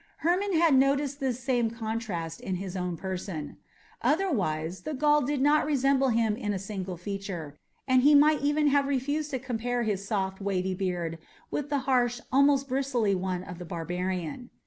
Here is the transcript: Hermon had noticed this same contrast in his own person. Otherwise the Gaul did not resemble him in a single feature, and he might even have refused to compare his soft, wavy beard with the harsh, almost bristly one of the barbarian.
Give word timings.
Hermon 0.21 0.53
had 0.59 0.73
noticed 0.73 1.19
this 1.19 1.39
same 1.39 1.69
contrast 1.69 2.41
in 2.41 2.55
his 2.55 2.75
own 2.75 2.97
person. 2.97 3.57
Otherwise 4.01 4.81
the 4.81 4.95
Gaul 4.95 5.21
did 5.21 5.39
not 5.43 5.63
resemble 5.63 6.09
him 6.09 6.35
in 6.35 6.53
a 6.53 6.57
single 6.57 6.97
feature, 6.97 7.59
and 7.87 8.01
he 8.01 8.15
might 8.15 8.41
even 8.41 8.69
have 8.69 8.87
refused 8.87 9.29
to 9.29 9.37
compare 9.37 9.83
his 9.83 10.07
soft, 10.07 10.41
wavy 10.41 10.73
beard 10.73 11.19
with 11.51 11.69
the 11.69 11.81
harsh, 11.85 12.19
almost 12.31 12.67
bristly 12.67 13.13
one 13.13 13.43
of 13.43 13.59
the 13.59 13.65
barbarian. 13.65 14.49